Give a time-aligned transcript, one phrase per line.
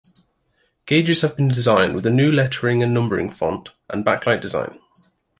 [0.87, 4.79] Gauges have been designed with a new lettering and numbering 'font' and backlight design.